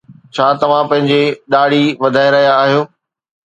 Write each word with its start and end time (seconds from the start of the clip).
ڇا 0.35 0.47
توهان 0.61 0.85
پنهنجي 0.93 1.21
ڏاڙهي 1.51 1.85
وڌائي 2.03 2.29
رهيا 2.37 2.53
آهيو؟ 2.61 2.81